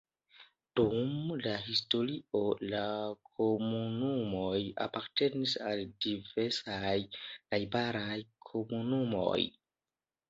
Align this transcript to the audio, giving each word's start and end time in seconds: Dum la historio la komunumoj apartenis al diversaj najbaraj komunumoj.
Dum 0.77 1.09
la 1.41 1.51
historio 1.65 2.41
la 2.71 2.81
komunumoj 3.41 4.63
apartenis 4.87 5.53
al 5.69 5.85
diversaj 6.07 6.97
najbaraj 7.05 8.19
komunumoj. 8.51 9.41